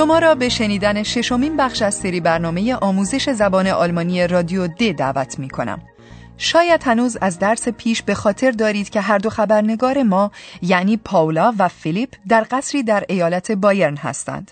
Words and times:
شما 0.00 0.18
را 0.18 0.34
به 0.34 0.48
شنیدن 0.48 1.02
ششمین 1.02 1.56
بخش 1.56 1.82
از 1.82 1.94
سری 1.94 2.20
برنامه 2.20 2.74
آموزش 2.74 3.30
زبان 3.30 3.66
آلمانی 3.66 4.26
رادیو 4.26 4.68
د 4.68 4.92
دعوت 4.92 5.38
می 5.38 5.48
کنم 5.48 5.82
شاید 6.38 6.82
هنوز 6.82 7.16
از 7.20 7.38
درس 7.38 7.68
پیش 7.68 8.02
به 8.02 8.14
خاطر 8.14 8.50
دارید 8.50 8.90
که 8.90 9.00
هر 9.00 9.18
دو 9.18 9.30
خبرنگار 9.30 10.02
ما 10.02 10.30
یعنی 10.62 10.96
پاولا 10.96 11.54
و 11.58 11.68
فیلیپ 11.68 12.14
در 12.28 12.46
قصری 12.50 12.82
در 12.82 13.04
ایالت 13.08 13.52
بایرن 13.52 13.96
هستند. 13.96 14.50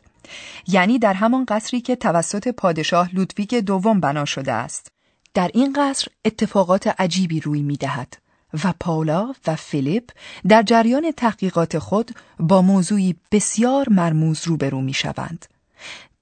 یعنی 0.66 0.98
در 0.98 1.14
همان 1.14 1.44
قصری 1.44 1.80
که 1.80 1.96
توسط 1.96 2.48
پادشاه 2.48 3.14
لودویگ 3.14 3.54
دوم 3.54 4.00
بنا 4.00 4.24
شده 4.24 4.52
است. 4.52 4.92
در 5.34 5.50
این 5.54 5.72
قصر 5.72 6.08
اتفاقات 6.24 6.94
عجیبی 6.98 7.40
روی 7.40 7.62
می 7.62 7.76
دهد 7.76 8.27
و 8.64 8.74
پاولا 8.80 9.32
و 9.46 9.56
فیلیپ 9.56 10.10
در 10.48 10.62
جریان 10.62 11.12
تحقیقات 11.16 11.78
خود 11.78 12.10
با 12.40 12.62
موضوعی 12.62 13.16
بسیار 13.32 13.88
مرموز 13.90 14.46
روبرو 14.46 14.80
می 14.80 14.92
شوند. 14.92 15.46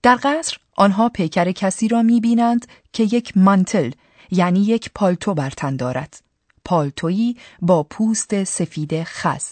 در 0.03 0.19
قصر 0.23 0.57
آنها 0.77 1.09
پیکر 1.09 1.53
کسی 1.53 1.89
را 1.89 2.03
می 2.03 2.21
بینند 2.21 2.67
که 2.93 3.03
یک 3.03 3.37
مانتل 3.37 3.91
یعنی 4.31 4.61
یک 4.61 4.91
پالتو 4.95 5.35
بر 5.35 5.51
تن 5.51 5.77
دارد. 5.77 6.21
پالتویی 6.65 7.37
با 7.63 7.83
پوست 7.83 8.45
سفید 8.45 9.03
خز. 9.03 9.45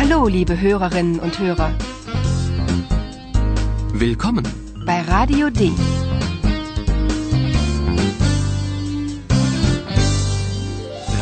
Hallo, 0.00 0.26
liebe 0.28 0.60
Hörerinnen 0.60 1.20
und 1.20 1.38
Hörer. 1.38 1.72
Willkommen 4.06 4.46
bei 4.86 5.00
Radio 5.02 5.50
D. 5.50 5.60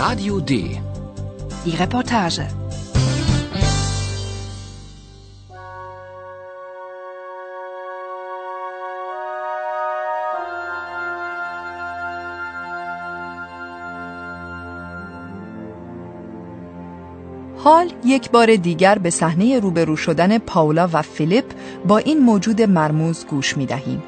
Radio 0.07 0.39
D. 0.39 0.53
Die 1.65 1.77
Reportage. 1.77 2.43
حال 17.57 17.93
یک 18.05 18.31
بار 18.31 18.57
دیگر 18.57 18.99
به 18.99 19.11
صحنه 19.11 19.61
روبرو 19.61 19.97
شدن 19.97 20.39
پاولا 20.39 20.89
و 20.93 21.03
فیلیپ 21.03 21.45
با 21.89 21.99
این 21.99 22.19
موجود 22.19 22.63
مرموز 22.63 23.27
گوش 23.27 23.57
می 23.57 23.67
دهیم. 23.67 24.03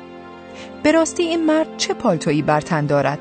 به 0.83 0.93
راستی 0.93 1.23
این 1.23 1.47
مرد 1.47 1.77
چه 1.77 1.95
پالتویی 1.95 2.43
بر 2.43 2.61
تن 2.61 2.87
دارد 2.87 3.19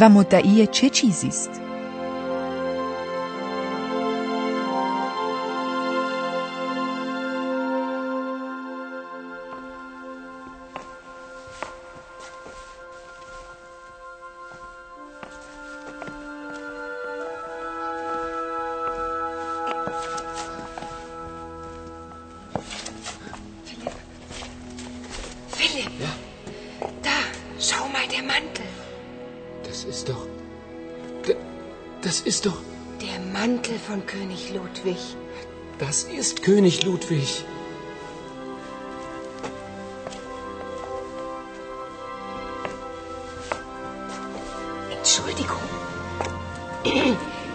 و 0.00 0.08
مدعی 0.08 0.66
چه 0.66 0.90
چیزی 0.90 1.28
است؟ 1.28 1.61
Der 28.12 28.22
Mantel. 28.22 28.66
Das 29.64 29.84
ist 29.84 30.08
doch. 30.08 30.26
Das 32.02 32.20
ist 32.20 32.46
doch. 32.46 32.58
Der 33.00 33.18
Mantel 33.32 33.78
von 33.78 34.04
König 34.06 34.52
Ludwig. 34.54 34.98
Das 35.78 36.04
ist 36.04 36.42
König 36.42 36.84
Ludwig. 36.84 37.44
Entschuldigung. 44.90 45.62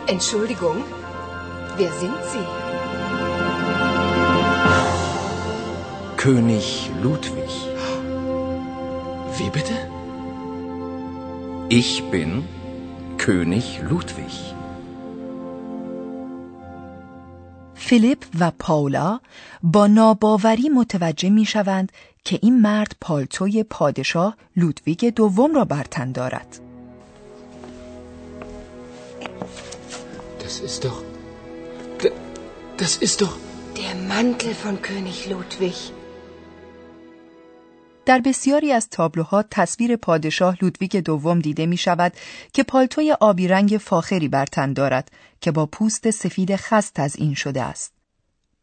Entschuldigung. 0.07 0.83
Wer 1.77 1.91
sind 1.93 2.17
Sie? 2.33 2.45
König 6.17 6.89
Ludwig. 7.01 7.51
Wie 9.37 9.49
bitte? 9.49 9.96
Ich 11.69 12.01
bin 12.11 12.45
König 13.17 13.81
Ludwig. 13.89 14.55
فیلیپ 17.75 18.25
و 18.39 18.51
پاولا 18.59 19.19
با 19.63 19.87
ناباوری 19.87 20.69
متوجه 20.69 21.29
می 21.29 21.45
شوند 21.45 21.91
که 22.23 22.39
این 22.41 22.61
مرد 22.61 22.95
پالتوی 23.01 23.63
پادشاه 23.63 24.37
لودویگ 24.55 25.05
دوم 25.05 25.55
را 25.55 25.65
بر 25.65 25.83
تن 25.83 26.11
دارد. 26.11 26.59
Das 30.39 30.59
ist 30.59 30.83
doch. 30.85 31.03
Das 32.77 32.97
ist 32.97 33.21
doch. 33.21 33.35
Der 33.75 33.95
Mantel 34.13 34.53
von 34.53 34.81
König 34.81 35.29
Ludwig. 35.29 35.96
در 38.07 38.19
بسیاری 38.19 38.71
از 38.71 38.89
تابلوها 38.89 39.43
تصویر 39.51 39.95
پادشاه 39.95 40.57
لودویگ 40.61 40.97
دوم 40.97 41.39
دیده 41.39 41.65
می 41.65 41.77
شود 41.77 42.13
که 42.53 42.63
پالتوی 42.63 43.11
آبی 43.11 43.47
رنگ 43.47 43.77
فاخری 43.81 44.27
بر 44.27 44.45
تن 44.45 44.73
دارد 44.73 45.11
که 45.41 45.51
با 45.51 45.65
پوست 45.65 46.11
سفید 46.11 46.55
خز 46.55 46.91
تزئین 46.95 47.33
شده 47.33 47.63
است. 47.63 47.93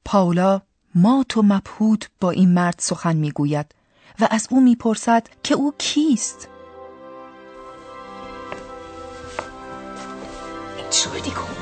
پاولا 0.05 0.61
مات 0.95 1.37
و 1.37 1.43
مبهوت 1.43 2.09
با 2.21 2.31
این 2.31 2.55
مرد 2.55 2.75
سخن 2.79 3.17
می 3.17 3.31
گوید 3.31 3.67
و 4.21 4.29
از 4.31 4.49
او 4.51 4.61
می 4.61 4.77
پرسد 4.77 5.29
که 5.43 5.55
او 5.55 5.75
کیست؟ 5.79 6.49
Entschuldigung. 10.79 11.55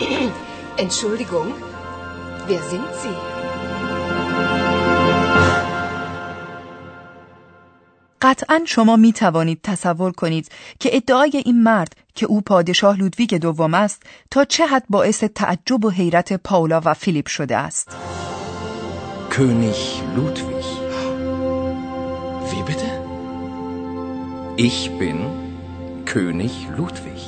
Entschuldigung. 0.82 1.50
Wer 2.48 2.62
sind 2.70 2.88
Sie? 3.02 3.51
قطعا 8.22 8.60
شما 8.64 8.96
می 8.96 9.12
توانید 9.12 9.60
تصور 9.62 10.12
کنید 10.12 10.48
که 10.78 10.96
ادعای 10.96 11.42
این 11.44 11.62
مرد 11.62 11.96
که 12.14 12.26
او 12.26 12.40
پادشاه 12.40 12.98
لودویگ 12.98 13.34
دوم 13.34 13.74
است 13.74 14.02
تا 14.30 14.44
چه 14.44 14.66
حد 14.66 14.84
باعث 14.88 15.24
تعجب 15.24 15.84
و 15.84 15.90
حیرت 15.90 16.32
پاولا 16.32 16.80
و 16.84 16.94
فیلیپ 16.94 17.28
شده 17.28 17.56
است. 17.56 17.88
König 19.30 19.82
Ludwig. 20.16 20.68
Wie 22.50 22.62
bitte? 22.68 22.90
Ich 24.68 24.80
bin 25.00 25.18
König 26.10 26.54
Ludwig. 26.78 27.22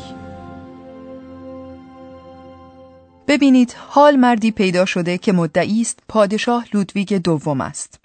ببینید 3.29 3.75
حال 3.89 4.17
مردی 4.17 4.51
پیدا 4.51 4.85
شده 4.85 5.19
که 5.19 5.33
مدعی 5.33 5.81
است 5.81 5.99
پادشاه 6.09 6.65
لودویگ 6.75 7.15
دوم 7.15 7.61
است. 7.61 8.04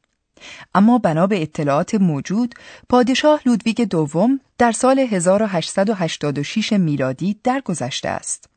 اما 0.76 0.98
بنا 0.98 1.28
به 1.28 1.42
اطلاعات 1.42 1.96
موجود 1.96 2.56
پادشاه 2.90 3.42
لودویگ 3.46 3.82
دوم 3.82 4.40
در 4.58 4.72
سال 4.72 5.00
1886 5.00 6.74
میلادی 6.74 7.40
درگذشته 7.44 8.10
است. 8.10 8.50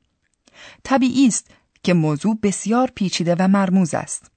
طبیعی 0.85 1.27
است 1.27 1.47
که 1.83 1.95
موضوع 1.95 2.39
بسیار 2.43 2.91
پیچیده 2.95 3.37
و 3.39 3.49
مرموز 3.49 3.95
است. 3.95 4.31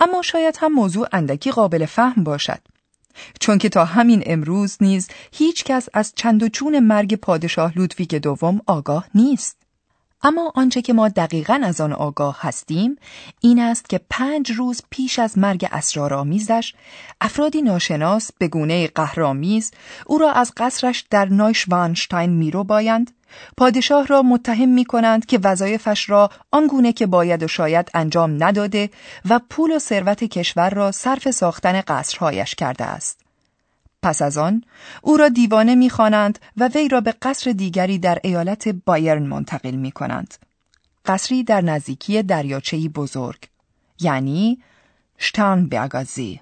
اما 0.00 0.22
شاید 0.22 0.58
هم 0.60 0.72
موضوع 0.72 1.08
اندکی 1.12 1.50
قابل 1.50 1.86
فهم 1.86 2.24
باشد. 2.24 2.60
چون 3.40 3.58
که 3.58 3.68
تا 3.68 3.84
همین 3.84 4.22
امروز 4.26 4.76
نیز 4.80 5.08
هیچ 5.32 5.64
کس 5.64 5.88
از 5.94 6.12
چند 6.16 6.42
و 6.42 6.48
چون 6.48 6.78
مرگ 6.78 7.14
پادشاه 7.14 7.78
لودویگ 7.78 8.14
دوم 8.14 8.60
آگاه 8.66 9.08
نیست. 9.14 9.65
اما 10.22 10.52
آنچه 10.54 10.82
که 10.82 10.92
ما 10.92 11.08
دقیقا 11.08 11.60
از 11.62 11.80
آن 11.80 11.92
آگاه 11.92 12.36
هستیم 12.40 12.96
این 13.40 13.58
است 13.58 13.88
که 13.88 14.00
پنج 14.10 14.52
روز 14.52 14.82
پیش 14.90 15.18
از 15.18 15.38
مرگ 15.38 15.68
اسرارآمیزش 15.72 16.74
افرادی 17.20 17.62
ناشناس 17.62 18.30
به 18.38 18.48
گونه 18.48 18.86
قهرامیز 18.86 19.70
او 20.06 20.18
را 20.18 20.32
از 20.32 20.52
قصرش 20.56 21.04
در 21.10 21.24
نایشوانشتاین 21.24 22.30
میرو 22.30 22.64
بایند 22.64 23.10
پادشاه 23.56 24.06
را 24.06 24.22
متهم 24.22 24.68
می 24.68 24.84
کنند 24.84 25.26
که 25.26 25.40
وظایفش 25.44 26.10
را 26.10 26.30
آنگونه 26.50 26.92
که 26.92 27.06
باید 27.06 27.42
و 27.42 27.48
شاید 27.48 27.90
انجام 27.94 28.44
نداده 28.44 28.90
و 29.28 29.40
پول 29.50 29.76
و 29.76 29.78
ثروت 29.78 30.24
کشور 30.24 30.70
را 30.70 30.92
صرف 30.92 31.30
ساختن 31.30 31.80
قصرهایش 31.80 32.54
کرده 32.54 32.84
است. 32.84 33.25
پس 34.02 34.22
از 34.22 34.38
آن 34.38 34.64
او 35.02 35.16
را 35.16 35.28
دیوانه 35.28 35.74
می‌خوانند 35.74 36.38
و 36.56 36.68
وی 36.68 36.88
را 36.88 37.00
به 37.00 37.14
قصر 37.22 37.52
دیگری 37.52 37.98
در 37.98 38.18
ایالت 38.24 38.68
بایرن 38.68 39.22
منتقل 39.26 39.74
می 39.74 39.92
کنند. 39.92 40.34
قصری 41.06 41.44
در 41.44 41.60
نزدیکی 41.60 42.22
دریاچهی 42.22 42.88
بزرگ 42.88 43.38
یعنی 44.00 44.58
شتانبرگازی 45.18 46.40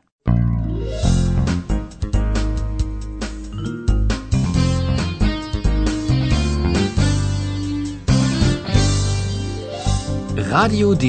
Radio 10.55 10.95
D. 10.95 11.05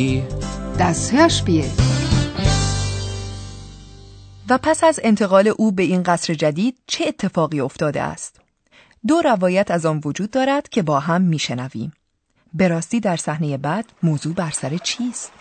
Das 0.77 1.11
Hörspiel. 1.11 1.84
و 4.49 4.57
پس 4.57 4.83
از 4.83 4.99
انتقال 5.03 5.47
او 5.57 5.71
به 5.71 5.83
این 5.83 6.03
قصر 6.03 6.33
جدید 6.33 6.77
چه 6.87 7.05
اتفاقی 7.07 7.59
افتاده 7.59 8.01
است؟ 8.01 8.39
دو 9.07 9.21
روایت 9.21 9.71
از 9.71 9.85
آن 9.85 10.01
وجود 10.05 10.31
دارد 10.31 10.69
که 10.69 10.81
با 10.81 10.99
هم 10.99 11.21
میشنویم. 11.21 11.93
به 12.53 12.67
راستی 12.67 12.99
در 12.99 13.17
صحنه 13.17 13.57
بعد 13.57 13.85
موضوع 14.03 14.33
بر 14.33 14.51
سر 14.51 14.77
چیست؟ 14.77 15.31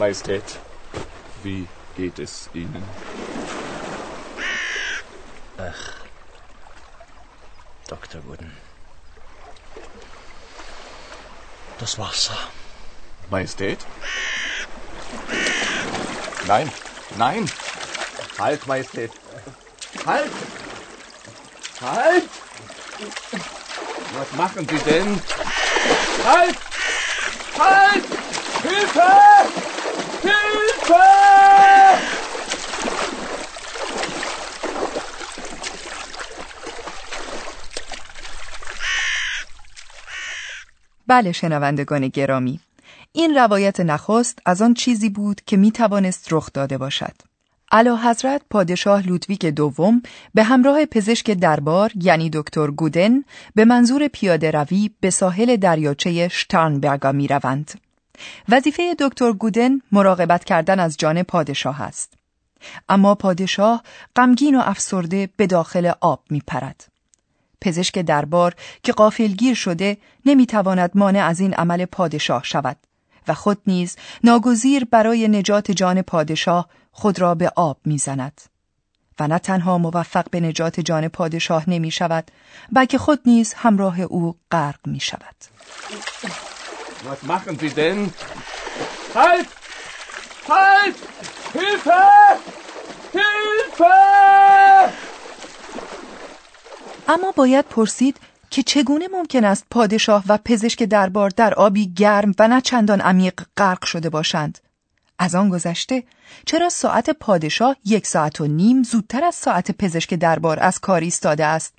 Majestät, 0.00 0.48
wie 1.44 1.66
geht 1.98 2.18
es 2.18 2.48
Ihnen? 2.54 2.84
Dr. 8.00 8.24
Wooden. 8.26 8.50
Das 11.78 11.98
Wasser. 11.98 12.36
Majestät? 13.28 13.78
Nein, 16.46 16.72
nein! 17.16 17.50
Halt, 18.38 18.66
Majestät! 18.66 19.12
Halt! 20.06 20.30
Halt! 21.80 22.28
Was 24.18 24.32
machen 24.32 24.66
Sie 24.68 24.78
denn? 24.78 25.22
Halt! 26.24 26.56
Halt! 27.58 28.04
Hilfe! 28.62 29.12
Hilfe! 30.22 31.19
بله 41.10 41.32
شنوندگان 41.32 42.08
گرامی 42.08 42.60
این 43.12 43.34
روایت 43.34 43.80
نخست 43.80 44.38
از 44.46 44.62
آن 44.62 44.74
چیزی 44.74 45.08
بود 45.08 45.40
که 45.46 45.56
می 45.56 45.70
توانست 45.70 46.32
رخ 46.32 46.52
داده 46.54 46.78
باشد 46.78 47.14
علا 47.72 47.96
حضرت 47.96 48.42
پادشاه 48.50 49.06
لودویک 49.06 49.46
دوم 49.46 50.02
به 50.34 50.42
همراه 50.42 50.84
پزشک 50.84 51.30
دربار 51.30 51.92
یعنی 51.94 52.30
دکتر 52.30 52.70
گودن 52.70 53.24
به 53.54 53.64
منظور 53.64 54.08
پیاده 54.08 54.50
روی 54.50 54.90
به 55.00 55.10
ساحل 55.10 55.56
دریاچه 55.56 56.28
شتارنبرگا 56.28 57.12
می 57.12 57.28
روند. 57.28 57.80
وظیفه 58.48 58.96
دکتر 58.98 59.32
گودن 59.32 59.80
مراقبت 59.92 60.44
کردن 60.44 60.80
از 60.80 60.96
جان 60.96 61.22
پادشاه 61.22 61.82
است. 61.82 62.12
اما 62.88 63.14
پادشاه 63.14 63.82
غمگین 64.16 64.54
و 64.56 64.62
افسرده 64.64 65.28
به 65.36 65.46
داخل 65.46 65.92
آب 66.00 66.22
می 66.30 66.42
پرد. 66.46 66.89
پزشک 67.60 67.98
دربار 67.98 68.54
که 68.82 68.92
قافلگیر 68.92 69.54
شده 69.54 69.96
نمی‌تواند 70.26 70.90
مانع 70.94 71.24
از 71.24 71.40
این 71.40 71.54
عمل 71.54 71.84
پادشاه 71.84 72.44
شود 72.44 72.76
و 73.28 73.34
خود 73.34 73.58
نیز 73.66 73.96
ناگزیر 74.24 74.84
برای 74.84 75.28
نجات 75.28 75.70
جان 75.70 76.02
پادشاه 76.02 76.68
خود 76.92 77.18
را 77.18 77.34
به 77.34 77.52
آب 77.56 77.78
می‌زند 77.84 78.40
و 79.20 79.28
نه 79.28 79.38
تنها 79.38 79.78
موفق 79.78 80.30
به 80.30 80.40
نجات 80.40 80.80
جان 80.80 81.08
پادشاه 81.08 81.70
نمی 81.70 81.90
شود 81.90 82.30
بلکه 82.72 82.98
خود 82.98 83.20
نیز 83.26 83.54
همراه 83.54 84.00
او 84.00 84.36
غرق 84.50 84.80
می 84.86 85.00
شود 85.00 85.36
Was 87.04 87.22
machen 87.22 87.58
Sie 87.58 87.70
denn? 87.70 87.98
Halt! 89.14 89.48
Halt! 90.48 90.96
Hilfe! 91.54 92.02
Hilfe! 93.16 94.69
اما 97.10 97.32
باید 97.32 97.64
پرسید 97.64 98.16
که 98.50 98.62
چگونه 98.62 99.08
ممکن 99.12 99.44
است 99.44 99.66
پادشاه 99.70 100.24
و 100.28 100.38
پزشک 100.44 100.82
دربار 100.82 101.30
در 101.30 101.54
آبی 101.54 101.94
گرم 101.94 102.34
و 102.38 102.48
نه 102.48 102.60
چندان 102.60 103.00
عمیق 103.00 103.40
غرق 103.56 103.84
شده 103.84 104.10
باشند 104.10 104.58
از 105.18 105.34
آن 105.34 105.48
گذشته 105.48 106.04
چرا 106.46 106.68
ساعت 106.68 107.10
پادشاه 107.10 107.76
یک 107.84 108.06
ساعت 108.06 108.40
و 108.40 108.46
نیم 108.46 108.82
زودتر 108.82 109.24
از 109.24 109.34
ساعت 109.34 109.70
پزشک 109.70 110.14
دربار 110.14 110.60
از 110.60 110.78
کار 110.78 111.00
ایستاده 111.00 111.44
است 111.44 111.74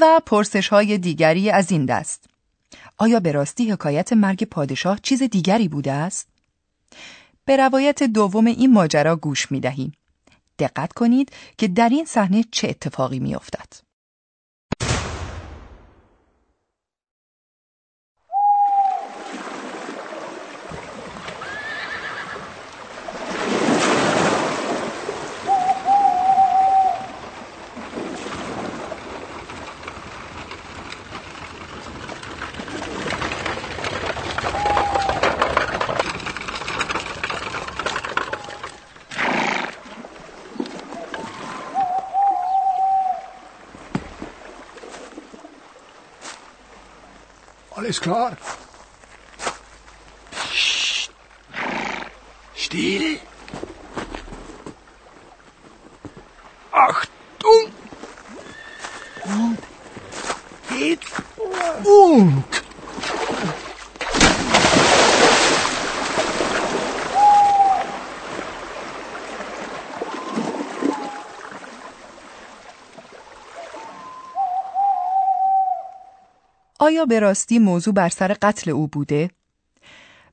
و 0.00 0.20
پرسش 0.26 0.68
های 0.68 0.98
دیگری 0.98 1.50
از 1.50 1.70
این 1.70 1.86
دست 1.86 2.24
آیا 2.98 3.20
به 3.20 3.32
راستی 3.32 3.70
حکایت 3.70 4.12
مرگ 4.12 4.44
پادشاه 4.44 4.98
چیز 5.02 5.22
دیگری 5.22 5.68
بوده 5.68 5.92
است 5.92 6.28
به 7.44 7.56
روایت 7.56 8.02
دوم 8.02 8.46
این 8.46 8.72
ماجرا 8.72 9.16
گوش 9.16 9.52
می 9.52 9.60
دهیم. 9.60 9.92
دقت 10.58 10.92
کنید 10.92 11.32
که 11.58 11.68
در 11.68 11.88
این 11.88 12.04
صحنه 12.04 12.44
چه 12.50 12.68
اتفاقی 12.68 13.18
می 13.18 13.34
افتد. 13.34 13.93
Alles 47.84 48.00
klar? 48.00 48.34
Psst. 50.30 51.10
Still. 52.56 53.20
Achtung! 56.72 57.72
Und 59.24 59.58
jetzt 60.80 61.12
und! 61.84 62.63
آیا 76.94 77.04
به 77.04 77.20
راستی 77.20 77.58
موضوع 77.58 77.94
بر 77.94 78.08
سر 78.08 78.36
قتل 78.42 78.70
او 78.70 78.86
بوده؟ 78.86 79.30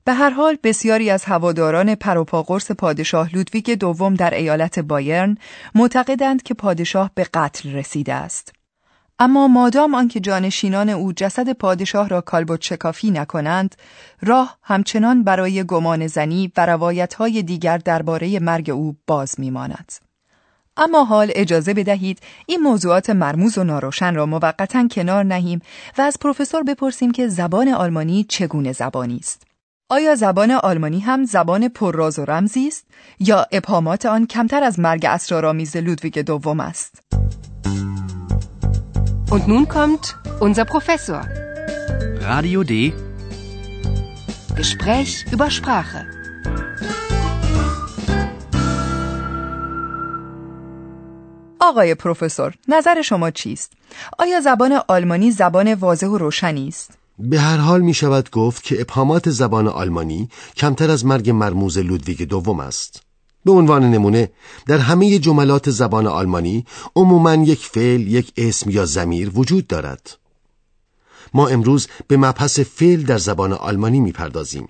به 0.04 0.14
هر 0.14 0.30
حال 0.30 0.58
بسیاری 0.64 1.10
از 1.10 1.26
هواداران 1.26 1.96
پروپاقرس 1.96 2.72
پادشاه 2.72 3.36
لودویک 3.36 3.70
دوم 3.70 4.14
در 4.14 4.34
ایالت 4.34 4.80
بایرن 4.80 5.38
معتقدند 5.76 6.44
که 6.44 6.54
پادشاه 6.54 7.12
به 7.16 7.24
قتل 7.24 7.72
رسیده 7.72 8.14
است. 8.14 8.54
اما 9.20 9.48
مادام 9.48 9.96
آنکه 9.96 10.20
جانشینان 10.20 10.90
او 10.90 11.14
جسد 11.14 11.54
پادشاه 11.54 12.10
را 12.10 12.22
کالبد 12.22 12.62
شکافی 12.62 13.12
نکنند، 13.12 13.76
راه 14.22 14.58
همچنان 14.64 15.24
برای 15.24 15.64
گمان 15.64 16.08
زنی 16.08 16.52
و 16.58 16.66
روایتهای 16.66 17.44
دیگر 17.44 17.78
درباره 17.78 18.40
مرگ 18.40 18.70
او 18.70 18.96
باز 19.08 19.40
میماند. 19.40 20.11
اما 20.78 21.04
حال 21.04 21.32
اجازه 21.36 21.74
بدهید 21.74 22.20
این 22.46 22.62
موضوعات 22.62 23.10
مرموز 23.10 23.58
و 23.58 23.64
ناروشن 23.64 24.16
را 24.16 24.26
موقتا 24.26 24.88
کنار 24.88 25.24
نهیم 25.24 25.62
و 25.98 26.02
از 26.02 26.18
پروفسور 26.22 26.64
بپرسیم 26.64 27.12
که 27.12 27.28
زبان 27.28 27.68
آلمانی 27.68 28.24
چگونه 28.30 28.72
زبانی 28.72 29.18
است. 29.18 29.44
آیا 29.90 30.16
زبان 30.16 30.52
آلمانی 30.52 31.00
هم 31.00 31.26
زبان 31.26 31.68
پرراز 31.68 32.20
و 32.20 32.26
رمزی 32.26 32.68
است 32.68 32.86
یا 33.20 33.46
ابهامات 33.52 34.06
آن 34.06 34.28
کمتر 34.28 34.64
از 34.64 34.80
مرگ 34.80 35.06
اسرارآمیز 35.06 35.78
لودویگ 35.78 36.20
دوم 36.20 36.60
است؟ 36.60 37.04
Und 39.32 39.48
nun 39.48 39.66
kommt 39.70 40.18
unser 40.42 40.66
Professor. 40.66 41.22
Radio 42.32 42.64
D. 42.72 42.74
Gespräch 44.60 45.26
über 45.32 45.50
Sprache. 45.50 46.21
آقای 51.62 51.96
پروفسور 51.96 52.54
نظر 52.68 53.02
شما 53.02 53.32
چیست؟ 53.32 53.72
آیا 54.20 54.42
زبان 54.42 54.80
آلمانی 54.88 55.32
زبان 55.32 55.74
واضح 55.74 56.08
و 56.08 56.18
روشنی 56.18 56.68
است؟ 56.68 56.92
به 57.20 57.40
هر 57.40 57.58
حال 57.58 57.82
می 57.82 57.94
شود 57.94 58.30
گفت 58.30 58.64
که 58.64 58.82
ابهامات 58.82 59.30
زبان 59.30 59.68
آلمانی 59.68 60.30
کمتر 60.58 60.92
از 60.92 61.06
مرگ 61.06 61.30
مرموز 61.30 61.78
لودویگ 61.78 62.22
دوم 62.22 62.60
است. 62.60 63.02
به 63.46 63.52
عنوان 63.52 63.92
نمونه 63.92 64.32
در 64.66 64.78
همه 64.78 65.20
جملات 65.20 65.70
زبان 65.70 66.08
آلمانی 66.08 66.66
عموما 66.96 67.34
یک 67.34 67.66
فعل، 67.66 68.08
یک 68.08 68.34
اسم 68.38 68.70
یا 68.70 68.86
زمیر 68.86 69.32
وجود 69.36 69.68
دارد. 69.68 70.18
ما 71.34 71.48
امروز 71.48 71.88
به 72.08 72.18
مبحث 72.18 72.60
فعل 72.60 73.02
در 73.02 73.18
زبان 73.18 73.54
آلمانی 73.54 74.00
می‌پردازیم. 74.00 74.68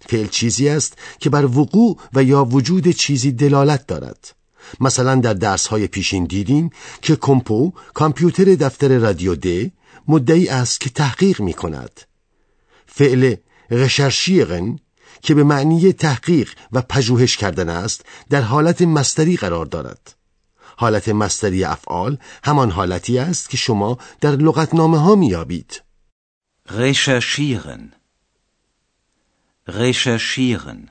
فعل 0.00 0.26
چیزی 0.26 0.68
است 0.68 0.98
که 1.18 1.30
بر 1.30 1.44
وقوع 1.44 1.98
و 2.14 2.22
یا 2.22 2.44
وجود 2.44 2.88
چیزی 2.88 3.32
دلالت 3.32 3.86
دارد. 3.86 4.39
مثلا 4.80 5.14
در 5.14 5.34
درس 5.34 5.66
های 5.66 5.86
پیشین 5.86 6.24
دیدیم 6.24 6.70
که 7.02 7.16
کمپو 7.16 7.72
کامپیوتر 7.94 8.44
دفتر 8.44 8.98
رادیو 8.98 9.34
د 9.34 9.70
مدعی 10.08 10.48
است 10.48 10.80
که 10.80 10.90
تحقیق 10.90 11.40
می 11.40 11.52
کند. 11.52 12.00
فعل 12.86 13.34
غشرشیغن 13.70 14.78
که 15.22 15.34
به 15.34 15.44
معنی 15.44 15.92
تحقیق 15.92 16.50
و 16.72 16.82
پژوهش 16.82 17.36
کردن 17.36 17.68
است 17.68 18.04
در 18.30 18.42
حالت 18.42 18.82
مستری 18.82 19.36
قرار 19.36 19.66
دارد. 19.66 20.14
حالت 20.76 21.08
مستری 21.08 21.64
افعال 21.64 22.18
همان 22.44 22.70
حالتی 22.70 23.18
است 23.18 23.50
که 23.50 23.56
شما 23.56 23.98
در 24.20 24.30
لغتنامه 24.30 24.98
ها 24.98 25.14
میابید. 25.14 25.82
Recherchieren. 26.70 27.84
Recherchieren. 29.66 30.90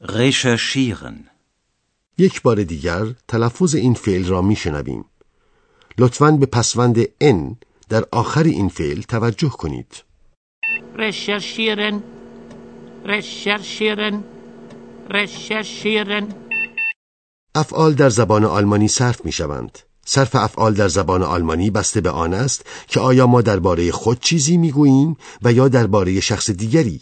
Recherchieren. 0.00 1.37
یک 2.18 2.42
بار 2.42 2.62
دیگر 2.62 3.06
تلفظ 3.28 3.74
این 3.74 3.94
فعل 3.94 4.24
را 4.24 4.42
میشنویم. 4.42 5.04
لطفاً 5.98 6.30
به 6.30 6.46
پسوند 6.46 6.98
ان 7.20 7.56
در 7.88 8.04
آخر 8.12 8.42
این 8.42 8.68
فعل 8.68 9.00
توجه 9.00 9.48
کنید. 9.48 10.04
recherchieren, 10.96 11.96
recherchieren, 13.04 14.14
recherchieren. 15.10 16.24
افعال 17.54 17.94
در 17.94 18.10
زبان 18.10 18.44
آلمانی 18.44 18.88
صرف 18.88 19.24
می 19.24 19.32
شوند. 19.32 19.78
صرف 20.04 20.34
افعال 20.34 20.74
در 20.74 20.88
زبان 20.88 21.22
آلمانی 21.22 21.70
بسته 21.70 22.00
به 22.00 22.10
آن 22.10 22.34
است 22.34 22.66
که 22.88 23.00
آیا 23.00 23.26
ما 23.26 23.42
درباره 23.42 23.92
خود 23.92 24.20
چیزی 24.20 24.56
می 24.56 24.72
گوییم 24.72 25.16
و 25.42 25.52
یا 25.52 25.68
درباره 25.68 26.20
شخص 26.20 26.50
دیگری. 26.50 27.00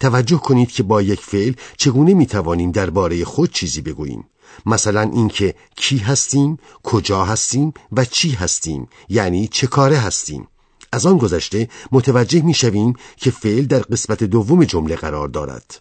توجه 0.00 0.36
کنید 0.36 0.72
که 0.72 0.82
با 0.82 1.02
یک 1.02 1.20
فعل 1.20 1.52
چگونه 1.76 2.14
می 2.14 2.26
توانیم 2.26 2.70
درباره 2.70 3.24
خود 3.24 3.52
چیزی 3.52 3.80
بگوییم. 3.80 4.24
مثلا 4.66 5.00
اینکه 5.00 5.54
کی 5.76 5.98
هستیم، 5.98 6.58
کجا 6.82 7.24
هستیم 7.24 7.74
و 7.92 8.04
چی 8.04 8.30
هستیم 8.30 8.88
یعنی 9.08 9.48
چه 9.48 9.66
کاره 9.66 9.98
هستیم. 9.98 10.48
از 10.92 11.06
آن 11.06 11.18
گذشته 11.18 11.68
متوجه 11.92 12.42
می 12.42 12.54
شویم 12.54 12.92
که 13.16 13.30
فعل 13.30 13.64
در 13.66 13.78
قسمت 13.78 14.24
دوم 14.24 14.64
جمله 14.64 14.96
قرار 14.96 15.28
دارد. 15.28 15.80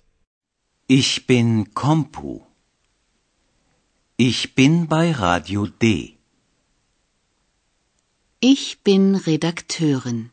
Ich 0.89 1.27
bin 1.27 1.73
Kompu. 1.73 2.41
Ich 4.17 4.55
bin 4.55 4.87
bei 4.87 5.11
Radio 5.11 5.65
D. 5.81 5.85
Ich 8.51 8.65
bin 8.83 9.15
Redakteurin. 9.15 10.29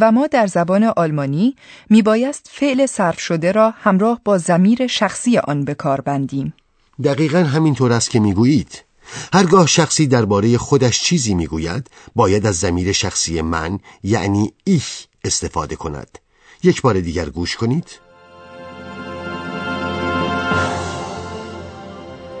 و 0.00 0.12
ما 0.12 0.26
در 0.26 0.46
زبان 0.46 0.84
آلمانی 0.84 1.56
میبایست 1.90 2.50
فعل 2.50 2.86
صرف 2.86 3.20
شده 3.20 3.52
را 3.52 3.70
همراه 3.70 4.20
با 4.24 4.38
زمیر 4.38 4.86
شخصی 4.86 5.38
آن 5.38 5.64
به 5.64 5.74
کار 5.74 6.00
بندیم. 6.00 6.54
دقیقا 7.02 7.38
همینطور 7.38 7.92
است 7.92 8.10
که 8.10 8.20
می‌گویید. 8.20 8.84
هرگاه 9.32 9.66
شخصی 9.66 10.06
درباره 10.06 10.58
خودش 10.58 11.02
چیزی 11.02 11.34
می‌گوید 11.34 11.90
باید 12.14 12.46
از 12.46 12.58
زمیر 12.58 12.92
شخصی 12.92 13.40
من 13.42 13.78
یعنی 14.02 14.52
ایش 14.64 15.06
استفاده 15.24 15.76
کند. 15.76 16.18
یک 16.62 16.82
بار 16.82 17.00
دیگر 17.00 17.28
گوش 17.28 17.56
کنید. 17.56 17.88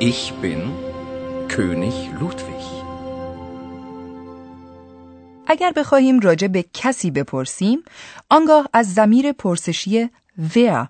Ich 0.00 0.32
bin 0.42 0.62
König 1.48 1.98
Ludwig. 2.20 2.64
اگر 5.46 5.72
بخواهیم 5.76 6.20
راجع 6.20 6.46
به 6.46 6.64
کسی 6.74 7.10
بپرسیم 7.10 7.78
آنگاه 8.30 8.68
از 8.72 8.94
زمیر 8.94 9.32
پرسشی 9.32 10.10
wer 10.54 10.86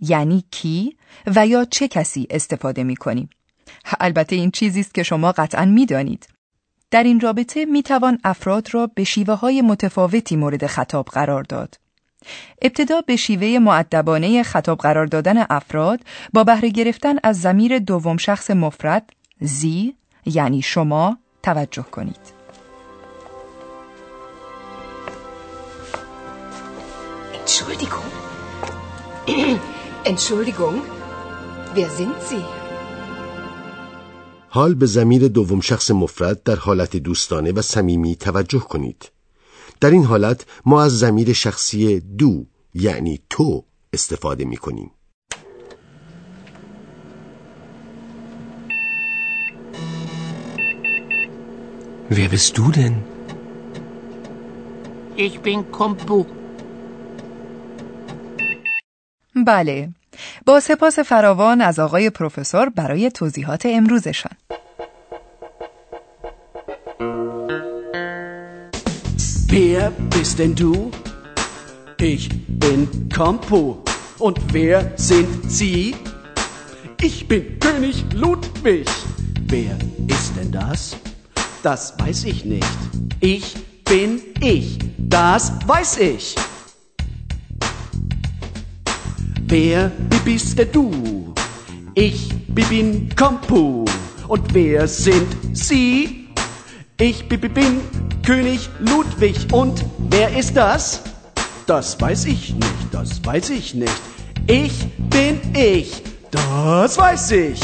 یعنی 0.00 0.44
کی 0.50 0.96
و 1.26 1.46
یا 1.46 1.64
چه 1.64 1.88
کسی 1.88 2.26
استفاده 2.30 2.84
می 2.84 2.96
کنیم. 2.96 3.30
البته 4.00 4.36
این 4.36 4.50
چیزی 4.50 4.80
است 4.80 4.94
که 4.94 5.02
شما 5.02 5.32
قطعا 5.32 5.64
می 5.64 5.86
دانید. 5.86 6.28
در 6.90 7.02
این 7.02 7.20
رابطه 7.20 7.64
می 7.64 7.82
توان 7.82 8.18
افراد 8.24 8.74
را 8.74 8.86
به 8.86 9.04
شیوه 9.04 9.34
های 9.34 9.62
متفاوتی 9.62 10.36
مورد 10.36 10.66
خطاب 10.66 11.06
قرار 11.06 11.42
داد. 11.42 11.78
ابتدا 12.62 13.00
به 13.00 13.16
شیوه 13.16 13.58
معدبانه 13.58 14.42
خطاب 14.42 14.78
قرار 14.78 15.06
دادن 15.06 15.46
افراد 15.50 16.00
با 16.32 16.44
بهره 16.44 16.68
گرفتن 16.68 17.14
از 17.22 17.40
زمیر 17.40 17.78
دوم 17.78 18.16
شخص 18.16 18.50
مفرد 18.50 19.12
زی 19.40 19.94
یعنی 20.26 20.62
شما 20.62 21.18
توجه 21.42 21.82
کنید. 21.82 22.34
Entschuldigung. 27.44 28.10
Entschuldigung. 30.10 31.03
Wer 31.76 31.90
sind 31.90 32.16
Sie? 32.30 32.44
حال 34.48 34.74
به 34.74 34.86
زمیر 34.86 35.28
دوم 35.28 35.60
شخص 35.60 35.90
مفرد 35.90 36.42
در 36.42 36.56
حالت 36.56 36.96
دوستانه 36.96 37.52
و 37.52 37.62
صمیمی 37.62 38.16
توجه 38.16 38.58
کنید. 38.58 39.10
در 39.80 39.90
این 39.90 40.04
حالت 40.04 40.46
ما 40.66 40.82
از 40.82 40.98
زمیر 40.98 41.32
شخصی 41.32 42.00
دو 42.00 42.44
یعنی 42.74 43.20
تو 43.30 43.64
استفاده 43.92 44.44
می 44.44 44.56
کنیم. 44.56 44.90
Wer 52.10 52.28
bist 52.28 52.58
du 52.58 52.70
denn? 52.72 52.94
Ich 55.16 55.40
bin 55.40 55.64
Kompu. 55.72 56.24
بله 59.46 59.88
با 60.46 60.60
سپاس 60.60 60.98
فراوان 60.98 61.60
از 61.60 61.78
آقای 61.78 62.10
پروفسور 62.10 62.68
برای 62.68 63.10
توضیحات 63.10 63.66
امروزشان 63.66 64.32
Wer 69.54 69.92
bist 70.10 70.40
denn 70.40 70.56
du? 70.56 70.90
Ich 72.00 72.28
bin 72.48 73.08
Kompo. 73.08 73.84
Und 74.18 74.36
wer 74.52 74.92
sind 74.96 75.48
Sie? 75.48 75.94
Ich 77.00 77.28
bin 77.28 77.60
König 77.60 78.04
Ludwig. 78.12 78.88
Wer 79.46 79.78
ist 80.08 80.36
denn 80.36 80.50
das? 80.50 80.96
Das 81.62 81.94
weiß 82.00 82.24
ich 82.24 82.44
nicht. 82.44 82.66
Ich 83.20 83.54
bin 83.84 84.20
ich. 84.40 84.78
Das 84.98 85.52
weiß 85.66 85.98
ich. 85.98 86.34
Wer 89.46 89.92
bist 90.24 90.58
denn 90.58 90.72
du? 90.72 91.34
Ich 91.94 92.28
bin 92.48 93.08
Kompu. 93.14 93.84
Und 94.26 94.54
wer 94.54 94.88
sind 94.88 95.30
Sie? 95.52 96.28
Ich 96.98 97.28
bin 97.28 97.80
König 98.24 98.70
Ludwig. 98.80 99.36
Und 99.52 99.84
wer 100.10 100.36
ist 100.36 100.56
das? 100.56 101.02
Das 101.66 102.00
weiß 102.00 102.24
ich 102.26 102.54
nicht, 102.54 102.88
das 102.92 103.24
weiß 103.24 103.50
ich 103.50 103.74
nicht. 103.74 104.00
Ich 104.46 104.86
bin 105.10 105.40
ich. 105.54 106.02
Das 106.30 106.98
weiß 106.98 107.30
ich. 107.32 107.60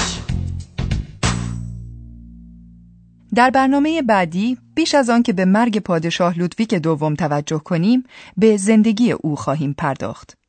در 3.35 3.51
برنامه 3.51 4.03
بعدی 4.03 4.59
بیش 4.75 4.95
از 4.95 5.11
آن 5.11 5.23
که 5.23 5.33
به 5.33 5.45
مرگ 5.45 5.79
پادشاه 5.79 6.39
لودویک 6.39 6.75
دوم 6.75 7.15
توجه 7.15 7.59
کنیم 7.59 8.05
به 8.37 8.57
زندگی 8.57 9.13
او 9.13 9.37
خواهیم 9.37 9.75
پرداخت 9.79 10.40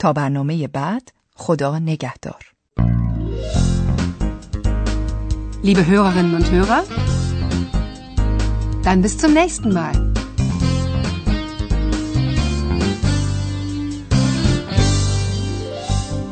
تا 0.00 0.12
برنامه 0.12 0.68
بعد 0.68 1.12
خدا 1.34 1.78
نگهدار 1.78 2.44
Liebe 5.62 5.86
Hörerinnen 5.86 6.34
und 6.36 6.50
Hörer, 6.50 6.82
dann 8.82 9.02
bis 9.02 9.18
zum 9.18 9.32
nächsten 9.34 9.72
Mal. 9.72 9.96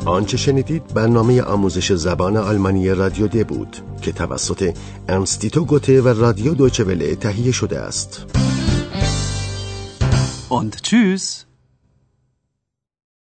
آنچه 0.05 0.37
شنیدید 0.37 0.93
برنامه 0.93 1.41
آموزش 1.41 1.93
زبان 1.93 2.37
آلمانی 2.37 2.89
رادیو 2.89 3.27
د 3.27 3.47
بود 3.47 3.77
که 4.01 4.11
توسط 4.11 4.77
انستیتو 5.09 5.65
گوته 5.65 6.01
و 6.01 6.07
رادیو 6.07 6.53
دوچوله 6.53 7.15
تهیه 7.15 7.51
شده 7.51 7.79
است. 7.79 8.25
und 10.49 10.73
tschüss. 10.83 11.48